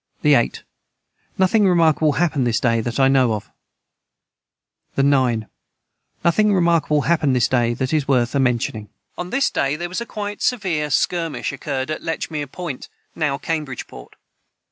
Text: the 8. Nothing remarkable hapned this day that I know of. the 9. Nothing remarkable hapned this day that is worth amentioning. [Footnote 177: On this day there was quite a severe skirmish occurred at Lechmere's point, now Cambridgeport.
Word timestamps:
the 0.23 0.33
8. 0.33 0.63
Nothing 1.37 1.67
remarkable 1.67 2.13
hapned 2.13 2.43
this 2.47 2.59
day 2.59 2.81
that 2.81 2.99
I 2.99 3.07
know 3.07 3.33
of. 3.33 3.51
the 4.95 5.03
9. 5.03 5.47
Nothing 6.25 6.55
remarkable 6.55 7.01
hapned 7.03 7.35
this 7.35 7.47
day 7.47 7.75
that 7.75 7.93
is 7.93 8.07
worth 8.07 8.31
amentioning. 8.33 8.89
[Footnote 9.15 9.17
177: 9.17 9.19
On 9.19 9.29
this 9.29 9.51
day 9.51 9.75
there 9.77 9.89
was 9.89 10.01
quite 10.07 10.39
a 10.41 10.43
severe 10.43 10.89
skirmish 10.89 11.53
occurred 11.53 11.91
at 11.91 12.01
Lechmere's 12.01 12.49
point, 12.51 12.89
now 13.15 13.37
Cambridgeport. 13.37 14.15